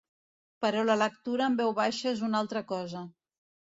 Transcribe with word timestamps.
Però 0.65 0.85
la 0.87 0.95
lectura 1.01 1.49
en 1.51 1.59
veu 1.61 1.75
baixa 1.83 2.09
és 2.13 2.25
una 2.31 2.41
altra 2.43 2.65
cosa. 2.73 3.05